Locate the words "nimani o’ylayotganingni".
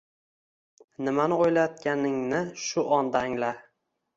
1.07-2.41